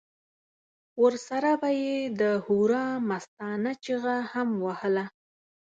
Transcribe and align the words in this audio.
ورسره 1.03 1.51
به 1.61 1.69
یې 1.83 1.97
د 2.19 2.21
هورا 2.45 2.85
مستانه 3.09 3.71
چیغه 3.83 4.17
هم 4.31 4.49
وهله. 4.65 5.05